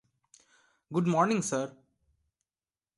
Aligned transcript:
Good 0.91 1.05
morning, 1.07 1.39
sir! 1.41 1.67